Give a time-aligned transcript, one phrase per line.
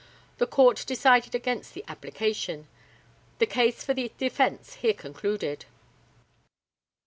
[0.39, 2.67] The Court decided against the application.
[3.37, 5.65] The case for the defence here concluded.